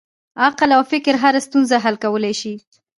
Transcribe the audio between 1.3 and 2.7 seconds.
ستونزه حل کولی شي.